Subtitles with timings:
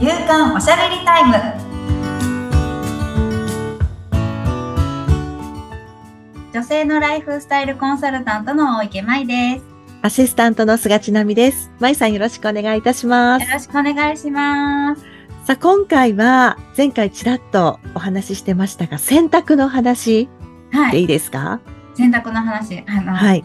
[0.00, 1.34] 夕刊おしゃべりタイム
[6.52, 9.64] 女性のライフスタイルコンサルタントの大池舞です
[10.02, 11.70] アシスタントの菅千奈美です。
[11.78, 13.52] 舞さんよろしくお願いいたしますよ。
[13.52, 15.02] ろしくお願いします
[15.44, 20.30] さあ、今回は前回ちらっとお話ししてましたが、洗濯の話
[20.72, 21.60] はいでいいですか？
[21.94, 23.44] 洗濯の話あの、はい。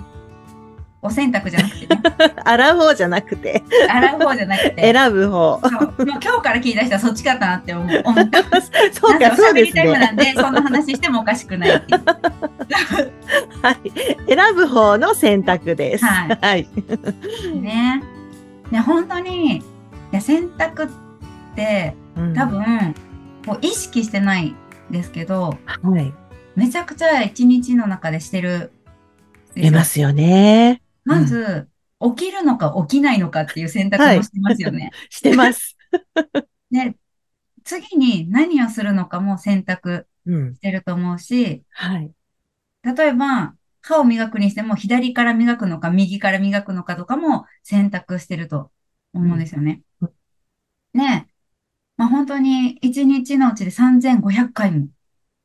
[1.05, 2.01] お洗濯じゃなくてね
[2.43, 5.61] 洗う方じゃなくて、洗う方じゃなくて選ぶ方。
[5.63, 8.61] そう今日から聞いた人はそっちかなって思う思ったそうか、
[8.91, 10.11] そうですゃべりタイムなね。
[10.11, 11.81] んでそんな話してもおかしくないいう
[13.61, 13.77] はい。
[14.27, 16.05] 選ぶ方の選択です。
[16.05, 16.67] はいはい。
[17.61, 18.03] ね。
[18.72, 19.61] ね、本当に、い
[20.11, 20.89] や洗濯っ
[21.55, 22.95] てうん多分、
[23.45, 24.55] こう意識してないん
[24.91, 26.13] ですけど、はい。
[26.55, 28.72] めちゃくちゃ一日の中でしてる。
[29.55, 30.81] 出ますよね。
[31.05, 31.70] まず、
[32.16, 34.91] 起きるのか起きないのかっていう選択もしてますよね。
[35.09, 35.78] してます。
[36.70, 36.95] で、
[37.64, 40.56] 次に何をするのかも選択うん。
[40.56, 42.12] してると思うし、はい。
[42.84, 48.72] 例えば、歯を磨くにしても左から磨くのか右から磨くのかとかも選択してると
[49.14, 49.84] 思うんですよね。
[50.02, 50.09] うん
[50.95, 51.34] ねえ。
[51.97, 54.88] まあ本当に一日のうちで3500回も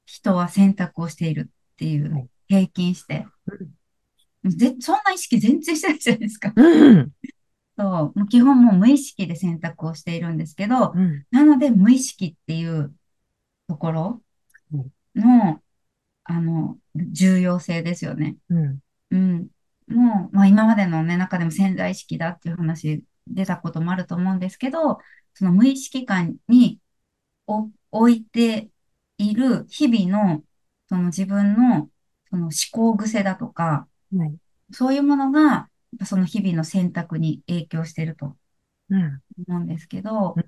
[0.06, 3.27] 人は選択をしているっていはいう平均して。
[4.44, 6.52] ぜそんな意識全然してないじゃないですか。
[6.56, 7.12] うん。
[7.78, 8.19] そう。
[8.19, 11.24] もう基本もう無意識で選択をしているんですけど、うん。
[11.30, 12.94] なので無意識っていう
[13.68, 14.22] ところ
[15.14, 15.61] の、
[16.24, 18.36] あの、重要性ですよね。
[18.48, 18.78] うん。
[19.11, 19.48] うん。
[19.88, 24.98] もう、まあ今までのね、中でも潜在意識だっていう話出たこともあると思うんですけど、
[25.34, 26.80] その無意識感に
[27.46, 28.70] お置いて
[29.18, 30.42] いる日々の、
[30.88, 31.91] その自分の
[32.30, 34.41] その思考癖だとか、はい。
[34.72, 35.70] そういうものが、
[36.05, 38.36] その日々の選択に影響してると
[38.91, 39.22] うん。
[39.48, 40.44] 思うんですけどうん、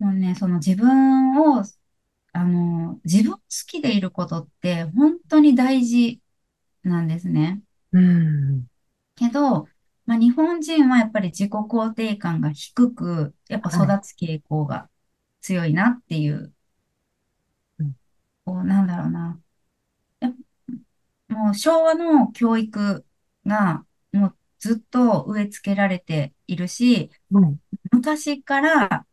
[0.00, 1.64] もうね、その自分を、
[2.32, 6.20] あの、自分好きでいることって本当に大事
[6.84, 7.62] なんですね。
[7.92, 8.66] うん。
[9.16, 9.70] けど、
[10.06, 14.90] まあ、日本人はやっぱり自己肯定感が低く、やっぱ育つ傾向が
[15.40, 16.54] 強いなっていう、
[17.78, 17.94] うん
[18.44, 19.40] こう、なんだろうな。
[21.34, 23.04] もう昭和の教育
[23.46, 27.58] がもうずっと植え付けられているし、うん。
[27.92, 29.06] 昔から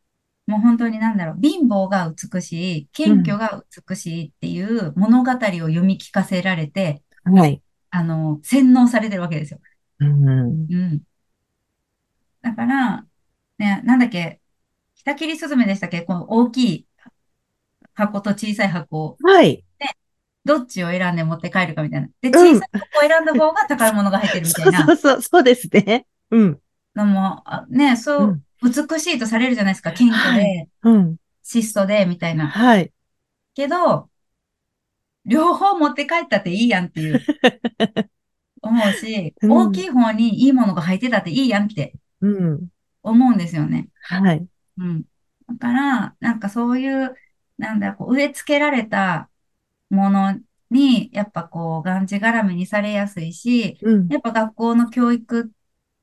[0.48, 7.62] もう本当になんだろう、貧乏が美しい、謙虚が美しいっていう物語を読み聞かせられて、はい。
[7.90, 9.60] あの、洗脳されてるわけですよ。
[10.00, 10.68] うん。
[10.70, 11.02] うん。
[12.42, 13.06] だから、
[13.58, 14.42] ね、なんだっけ、
[14.96, 16.88] 北切りスズメでしたっけこの大きい
[17.94, 19.64] 箱と小さい箱を、はい。
[20.44, 22.08] どっちを選んで持って帰るかみたいな。
[22.22, 26.06] で、うん小さい箱を選んだ方が宝物が入ってるみたそいうなそうそう、そうですね。
[26.32, 26.60] うん。
[26.96, 29.92] のも、あね、そう、美しいとされるじゃないですか。
[29.92, 31.16] 謙虚で、うん。
[31.44, 32.48] 質素で、みたいな。
[32.48, 32.92] はい。
[33.54, 34.10] けど、
[35.26, 37.22] 両方持って帰ったっていいやんっていう、
[38.62, 42.68] 思うし、うん大きい方にいいものが入ってたっていいやんってうん。
[43.04, 43.88] 思うんですよね。
[44.04, 44.46] はい。
[44.78, 45.04] うん。
[45.50, 47.16] だから、なんかそういう、
[47.58, 49.30] なんだ、こう植え付けられた
[49.92, 54.08] ものに、やっぱこう、がんじがらめにされやすいし、うん。
[54.08, 55.52] やっぱ学校の教育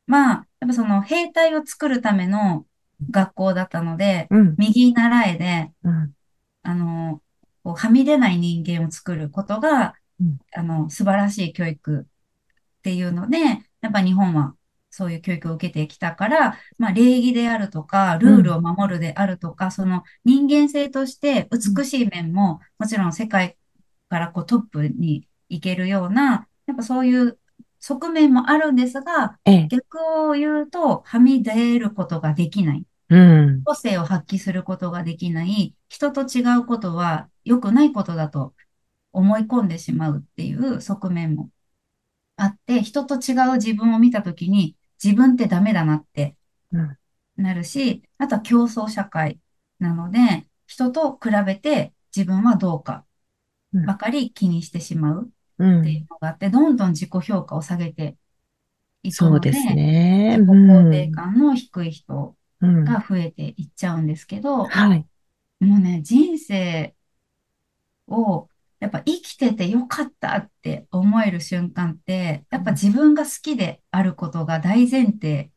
[0.06, 2.66] は、やっぱその兵隊を作るための
[3.10, 4.54] 学校だったので、うん。
[4.59, 6.12] 右習えで、うん。
[6.62, 7.22] あの、
[7.65, 13.38] こうはみ出ない人間を作ることがうん、あの、素晴らしい教育っていうので、
[13.81, 14.54] やっぱ日本は
[14.91, 23.56] そういう教育を受けてきたから、まあ、礼儀であるとか、ルールを守るであるとか、その人間性として美しい面も、もちろん世界
[24.08, 27.38] からこうトップに行けるような、やっぱそういう
[27.80, 29.69] 側面もあるんですが、ええ。
[29.69, 29.98] 逆
[30.28, 32.84] を言うと、はみ出ることができない。
[33.10, 33.62] うん。
[33.64, 38.54] 個性を発揮することができない、人と違うことは良くないことだと
[39.12, 41.50] 思い込んでしまうっていう側面も
[42.36, 46.36] あって、人と違う自分を見たときに自分ってダメだなって
[46.72, 46.97] うん
[47.36, 49.38] なるし、あとは競争社会
[49.78, 53.08] なので、人と比べて自分はどうかうん
[53.84, 55.65] ばかり気にしてしまうう。
[55.78, 58.16] っていうんのがあって、どんどん自己評価を下げて
[59.03, 60.38] いくので、そうですね。
[60.38, 62.84] 自己肯定感の低い人うん。
[62.84, 65.09] が増えていっちゃうんですけど、はい。
[65.60, 66.97] もうね、人生
[68.09, 68.48] を、
[68.80, 75.50] やっぱ生きててよかったって思える瞬間って、やっぱ自分が好きであることが大前提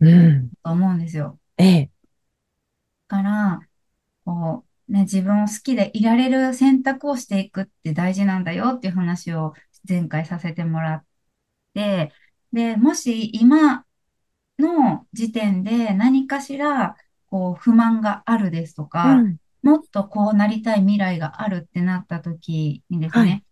[0.00, 0.50] うん。
[0.64, 1.38] と思うんですよ。
[1.58, 1.90] ええ。
[3.08, 3.68] だから、
[4.24, 9.54] こう、ね、自分を好きでいられる選択をしていくって大事なんだよっていう話を
[9.88, 11.04] 前回させてもらっ
[11.74, 12.12] て、
[12.52, 13.84] で、もし今
[14.58, 16.96] の時点で何かしら、
[17.26, 19.36] こう不満があるですとか、うん。
[19.62, 23.28] もっとこうなりたい未来があるってなった時にですはい。
[23.28, 23.44] ね、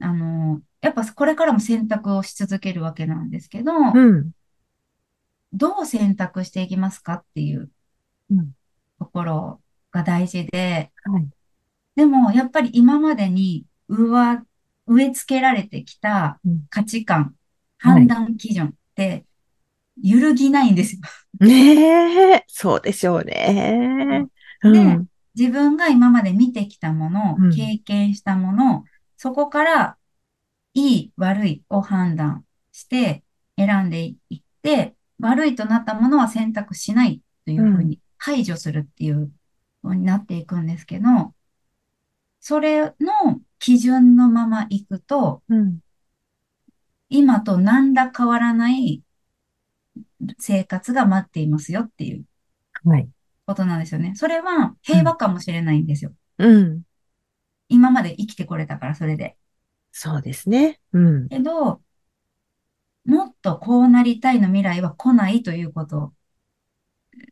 [0.00, 4.30] あの、やっぱこれからも選択をし続けるわけなんですけど、うん。
[5.52, 7.70] どう選択していきますかっていう
[8.30, 8.52] うん。
[8.98, 9.60] ところ
[9.92, 11.28] が大事で、はい。
[11.96, 14.40] でもやっぱり今までに上、
[14.86, 16.68] 植え付けられてきたうん。
[16.70, 17.34] 価値観、
[17.78, 18.06] 判はい。
[18.06, 19.26] 断基準って
[20.02, 21.02] 揺るぎないんですよ。
[21.40, 24.28] ねえ、そうでしょうね。
[24.62, 25.06] うで、ん。
[25.34, 27.50] 自分が今まで見てきたもの、うん。
[27.50, 28.84] 経験したもの、
[29.16, 29.98] そこから
[30.74, 33.24] いい、悪いを判断して
[33.58, 37.68] 選んでいって、悪いとなったものは選択しないというん。
[37.72, 39.32] うふうに排除するっていう
[39.84, 41.34] になっていくんですけど、
[42.40, 42.94] それの
[43.58, 45.78] 基準のままいくと、うん。
[47.10, 49.02] 今と何ら変わらない
[50.38, 52.24] 生活が待っていますよっていう
[52.84, 53.08] はい。
[53.46, 54.12] ことなんですよね。
[54.14, 54.76] それはうん。
[54.82, 56.12] 平和かもしれないんですよ。
[56.38, 56.82] うん。
[57.68, 59.36] 今まで生きてこれたから、それで。
[59.90, 60.80] そうですね。
[60.92, 61.28] うん。
[61.28, 61.80] けど、
[63.04, 66.12] もっとこうなりたいの未来は来ないということ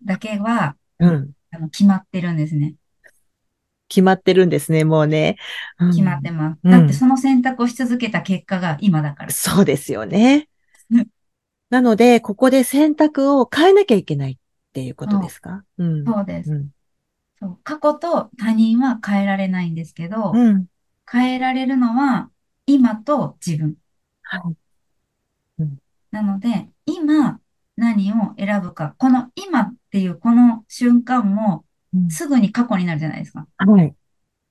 [0.04, 1.32] だけは、うん。
[1.56, 2.74] あの決まってるんですね。
[3.88, 5.36] 決まってるんですね、もうね。
[5.78, 6.22] う決まっん。
[6.22, 6.58] てます。
[6.64, 6.92] だってうん。
[6.92, 9.30] その選択をし続けた結果が今だから。
[9.30, 10.48] そうですよね。
[11.70, 14.36] なので、ここで選択を変えなきゃいけないっ
[14.72, 15.64] ていうことでそう、すか？
[15.78, 16.04] うん。
[16.04, 16.50] そうです。
[16.50, 16.68] うん。
[17.40, 20.66] そう、過去と他人は変えられないんですけど、うん。
[21.10, 22.30] 変えられるのは
[22.66, 23.76] 今と自分。
[24.22, 24.56] はい。
[25.58, 25.78] うん。
[26.10, 27.40] なので、今
[27.76, 28.94] 何を選ぶか。
[28.98, 31.64] この今っていうこの瞬間も
[31.94, 32.10] うん。
[32.10, 33.46] すぐに過去になるじゃないですか。
[33.58, 33.94] はい。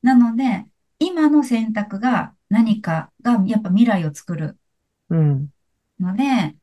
[0.02, 0.66] なので、
[1.00, 4.58] 今の選択が何かがやっぱ未来を作る
[5.10, 5.50] うん。
[6.00, 6.56] ので、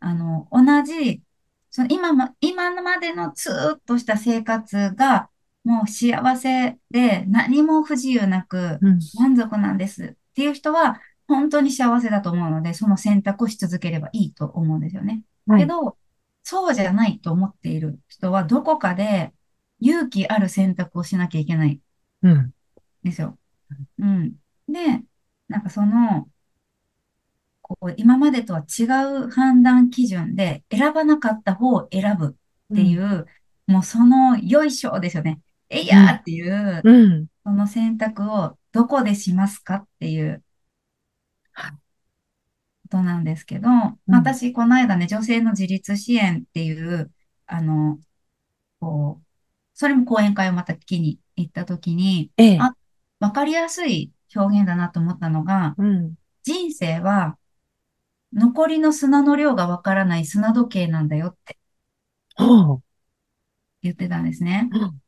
[0.00, 1.22] あの、同じ、
[1.70, 5.28] その今も、今までのずーっとした生活が
[5.64, 8.98] もう幸せで何も不自由なくうん。
[9.18, 15.22] 満足なんですっていう人は本当に幸せだと思うので、その選択をし続ければいいと思うんですよね。
[15.46, 15.62] はい。
[15.62, 15.98] けど、
[16.42, 19.32] そうじゃないと思っている人はどこかで
[19.80, 21.80] 勇気ある選択をしなきゃいけない
[22.22, 22.54] んうん。
[23.02, 23.38] ですよ。
[23.98, 24.36] うん。
[24.68, 25.04] で、
[25.48, 26.28] なんかその、
[27.62, 28.84] こう、今までとは違
[29.24, 32.36] う判断基準で選ばなかった方を選ぶっ
[32.70, 32.76] うん。
[32.76, 33.26] ていう、
[33.66, 35.40] もうそのよいしょですよね。
[35.68, 36.06] えいうん。
[36.06, 37.26] やーっていう、うん。
[37.44, 40.44] その選択をどこでしますかっていう
[42.92, 43.96] ことなんですけど、うん。
[44.14, 47.10] 私、この間ね、女性の自立支援っていう、
[47.46, 47.98] あの、
[48.80, 49.24] こう、
[49.72, 52.58] それも講演会をまた聞きに行った時に、ええ。
[52.60, 52.76] あ、
[53.20, 56.14] わかりやすい表現だなと思ったのが、うん。
[56.42, 57.38] 人生は
[58.34, 61.58] 残りの砂の量がわからない砂時計なんだよって。
[63.82, 64.68] 言ってたんですね。
[64.70, 65.00] うん。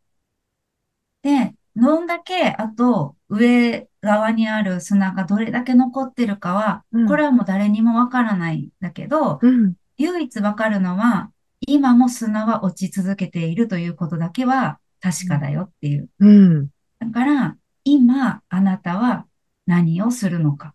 [1.22, 7.08] で、どんだけ、あと、上側にある砂がどれだけ残ってるかは、うん。
[7.08, 9.74] これはもう誰にもわからないんだけど、うん。
[9.98, 16.08] 唯一わかるのは、今も砂は落ち続けているということだけは確かだよっていう。
[16.18, 16.68] うん。
[16.98, 19.26] だから、今、あなたは
[19.66, 20.74] 何をするのか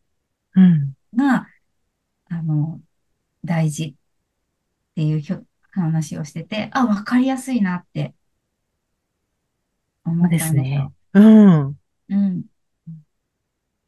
[0.55, 0.93] うん。
[1.15, 1.47] が、
[2.29, 2.79] あの、
[3.43, 3.93] 大事っ
[4.95, 8.13] ていうひょ話をしてて、あ、わかりやすいなって
[10.05, 10.51] 思ったんですよ。
[10.51, 10.91] すね。
[11.13, 11.79] うん。
[12.09, 12.45] うん。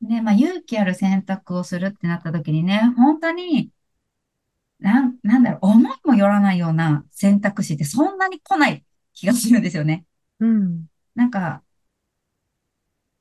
[0.01, 3.71] で、まあ、勇気ある選択をするってなった時にね、本当に、
[4.79, 10.05] なん、なんだろう、思いもよらないような選択肢ってそんなに来ない気がするんですよね。
[10.39, 10.87] うん。
[11.15, 11.63] なんか、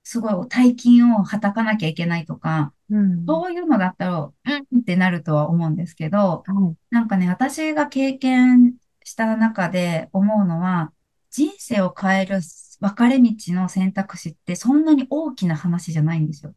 [0.02, 3.26] すごい大金をはたかなきゃいけないとか、うん。
[3.26, 4.30] そういうのだったら、う
[4.76, 6.76] んってなるとは思うんですけど、はい。
[6.90, 10.92] なんかね、私が経験した中で思うのは、
[11.30, 12.40] 人生を変える
[12.80, 16.54] 分かれ道の選択肢ってそんなに大きな話じゃないんですよ。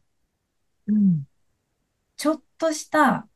[0.86, 1.26] うん。
[2.16, 3.28] ちょっとした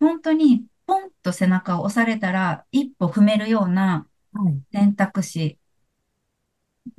[0.00, 4.64] 本当にポンと背中を押されたら一歩踏めるようなはい。
[4.72, 5.58] 選択肢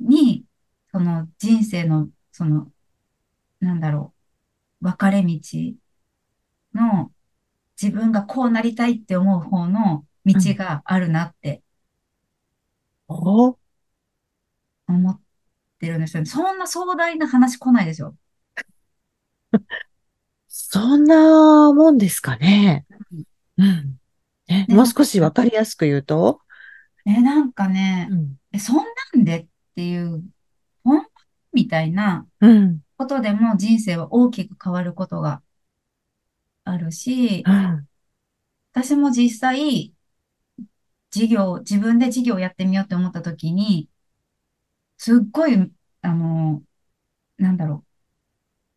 [0.00, 0.44] に、
[0.92, 2.72] その人生の、その、
[3.60, 4.14] なんだろ
[4.82, 5.40] う、分かれ道
[6.74, 7.12] の
[7.80, 10.56] 自分がこうなりたいって思う方の道うん。
[10.56, 11.62] があるなって
[13.10, 13.56] お
[14.88, 15.20] 思っ
[15.80, 16.26] てるんですよね。
[16.30, 18.16] そんな壮大な話来ないですよ。
[20.48, 22.86] そんなもんですかね。
[23.58, 23.98] うん。
[24.48, 26.40] え、で、もう少しわかりやすく言うと？
[27.04, 28.36] え、なんかね、うん。
[28.52, 30.22] え、そんなんでっていう、
[30.84, 31.06] ほん
[31.52, 32.80] みたいなうん。
[32.96, 35.42] ことでも人生は大きく変わることが
[36.64, 37.86] あるし、うん。
[38.72, 39.92] 私も実際、
[41.10, 43.88] 事業、自分で事業をやってみようって思った時に、
[44.98, 45.70] すっごい、
[46.02, 46.62] あの、
[47.38, 47.86] なんだろう、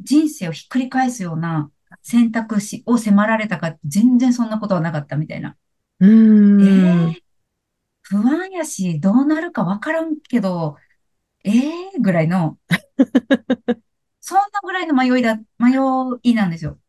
[0.02, 5.58] 人生をひっくり返すような選択肢を迫られたか、全然そんなことはなかったみたいな。
[6.00, 7.14] うーん。
[7.14, 7.24] ええ
[8.04, 10.78] 不安やし、どうなるかわからんけど、
[11.44, 11.52] え
[11.96, 12.60] えぐらいの、
[14.22, 15.72] そんなぐらいの迷いだ、迷
[16.24, 16.80] いなんですよ。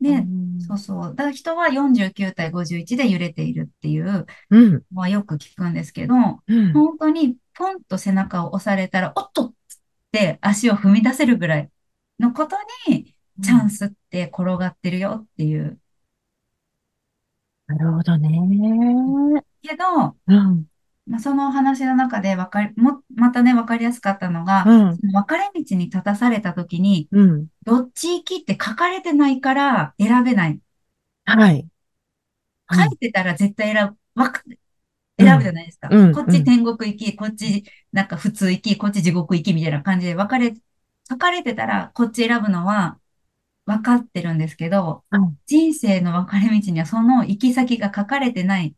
[0.00, 1.14] で、そうそう。
[1.14, 4.84] だから人は49対51で揺れているっていううん。
[4.92, 6.14] のはよく聞くんですけど、
[6.46, 6.72] うん。
[6.72, 9.54] 本当にポンと背中を押されたら、おっと
[10.16, 11.70] って足を踏み出せるぐらい
[12.20, 15.78] のことに、チャンスって転がってるよっていう。
[17.66, 19.42] なるほどね。
[19.62, 20.66] けど、うん。
[21.06, 24.96] まあ、そのお話の中でわかり、も、またね、わかりやすかったのが、うん。
[24.96, 27.46] その分かれ道に立たされた時に、うん。
[27.64, 30.60] どっち行きって書かれてないから選べない。
[31.24, 31.66] はい。
[32.70, 34.42] 書いてたら絶対選ぶ、わか、
[35.24, 35.88] 選ぶじゃないですか。
[35.90, 40.54] うんこっち天国行き、こっちなんか普通行き、こっち地獄行きみたいな感じで分かれ、
[41.08, 42.98] 書かれてたらこっち選ぶのは
[43.66, 48.74] 分かってるんですけど、うん人生の分かれ道にはその行き先が書かれてない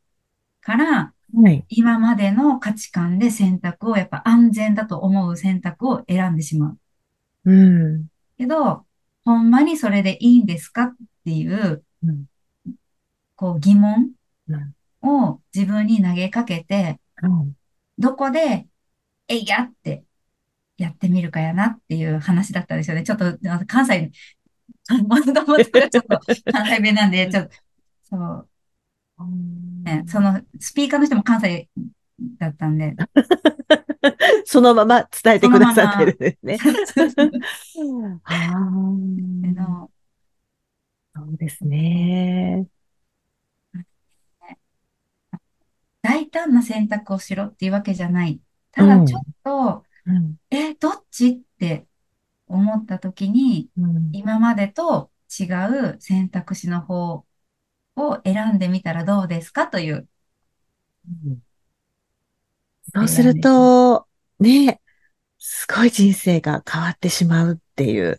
[0.60, 1.64] から、はい。
[1.68, 6.76] 今までの価値観で選択を、やっぱ安全だと思う選択を選んでしま
[7.44, 7.52] う。
[7.52, 8.06] うん。
[8.38, 8.86] けど、
[9.24, 12.26] ほんまにそれでいいんですかっていう、うん
[13.36, 14.12] こう疑問
[14.48, 14.73] うん
[15.04, 17.54] を自分に投げかけて、うん
[17.96, 18.66] どこで、
[19.28, 20.04] えいやって
[20.76, 23.04] やってみるかやなっていう話だったんですよね。
[23.04, 24.10] ちょっと、関西、
[25.06, 26.20] もともとがちょっと
[26.52, 27.54] 関西弁なんで、 ちょっと、
[28.02, 28.48] そう、
[29.84, 31.68] ね、その、スピーカーの人も関西
[32.38, 32.96] だったんで、
[34.44, 36.58] そのまま伝えてくださってるんですね。
[41.14, 42.66] そ うですね。
[46.34, 48.40] 大胆な選択をしろっていうわけじゃない。
[48.72, 50.36] ただうんちょっと、うん。
[50.50, 51.86] え、どっちって
[52.48, 55.10] 思った時に、うん今までと
[55.40, 57.24] 違う選択肢の方
[57.96, 60.08] を選んでみたらどうですかという。
[62.92, 64.06] そうすると、
[64.40, 64.80] ね、
[65.38, 68.18] すごい人生が変わってしまうっていう。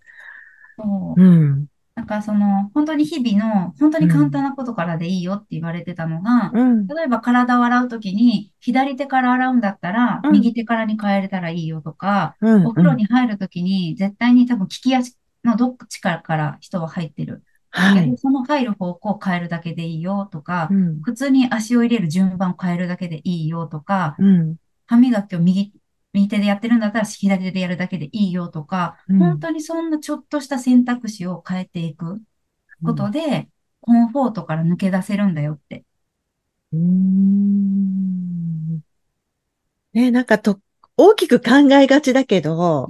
[0.77, 1.67] そううん。
[1.95, 6.87] なんかその、本当に日々の、本当に簡単なことからでいいよって言われてたのが、うん。
[6.87, 12.65] 例えば体を洗うときに、左手から洗うんだったら、うん右手からに変えれたらいいよとか、うん。
[12.67, 17.43] お風呂に入るときに、絶対に多分利き足のどっちかから人は入ってる。
[17.71, 18.17] はいけど。
[18.17, 21.01] その入る方向を変えるだけでいいよとかう、ん。
[21.01, 24.55] 普通に足を入れる順番を変えるだけでいいよとか、うん。
[24.85, 25.73] 歯磨きを右、
[26.15, 32.22] 右手でやってるんだったら左手でやるだけでいいよとか、うん本当にそんなちょっとした選択肢を変えていく
[32.84, 33.50] ことで、
[33.81, 35.84] コンフォートから抜け出せるんだよって。
[36.74, 38.81] うーん。
[39.93, 40.60] ね、なんかと、
[40.98, 42.88] 大きく考えがちだけど、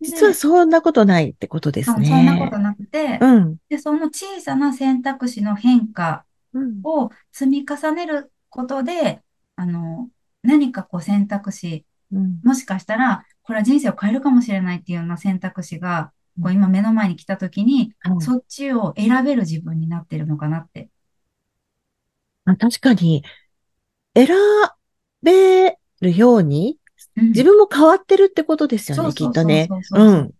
[0.00, 2.06] 実はでそんなことないってことですね。
[2.06, 3.56] そんなことなくて、うん。
[3.68, 6.80] で、その小さな選択肢の変化うん。
[6.82, 9.22] を積み重ねることで、
[9.56, 10.08] あの、
[10.42, 12.40] 何かこう選択肢、うん。
[12.42, 20.88] もしかしたら、これは人生を変えるかもしれないっていうような選択肢が、こう今目の前に来たときに、はいそっちを選べる自分になってるのかなって。
[22.44, 23.22] まあ確かに、
[24.14, 24.28] 選
[25.22, 26.82] べるように、うん
[27.28, 29.68] 自分も変わってるってことですよね、そうそうきっとね。
[29.82, 30.34] そうん。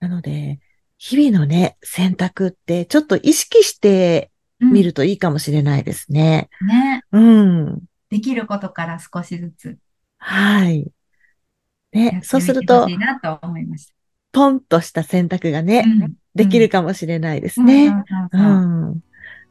[0.00, 0.60] なので、
[0.98, 4.30] 日々のね、選択って、ちょっと意識して
[4.60, 6.50] うんみるといいかもしれないですね。
[6.60, 7.02] ね。
[7.12, 7.82] うん。
[8.10, 9.78] できることから少しずつ
[10.18, 10.92] はい。
[11.92, 12.86] やねっ、そうすると
[14.32, 15.62] ポンとした選択がた。
[15.62, 17.90] ね、うんできるかもしれないですうんね。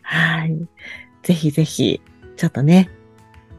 [0.01, 0.57] はい。
[1.23, 2.01] ぜひぜひ、
[2.37, 2.89] ちょっとね、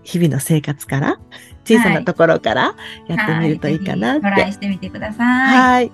[0.02, 1.20] 日々の生活から、
[1.64, 2.74] 小さなところから
[3.06, 4.26] やってみるといいかなって。
[4.26, 5.58] はいトライしてみてください。
[5.58, 5.92] はい。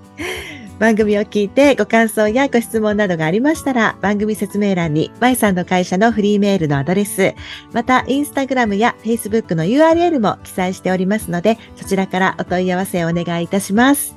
[0.78, 7.34] 番組を聞いてご感想やご質問などがありましたら、番組説明欄に、まいさんの会社のフリーメールのアドレス、
[7.72, 14.16] また、インスタグラムやフェイスブックの URL も記載しておりますので、そちらからお問い合わせをお願いいたします。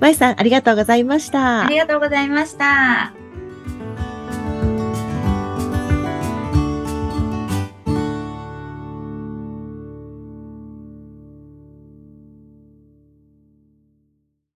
[0.00, 1.64] まいさん、ありがとうございました。
[1.64, 3.27] ありがとうございました。